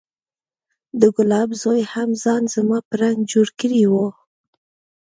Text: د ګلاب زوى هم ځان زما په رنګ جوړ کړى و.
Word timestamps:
د 0.99 1.01
ګلاب 1.15 1.49
زوى 1.61 1.81
هم 1.93 2.09
ځان 2.23 2.43
زما 2.55 2.79
په 2.87 2.93
رنګ 3.01 3.19
جوړ 3.31 3.47
کړى 3.59 3.83
و. 3.91 3.93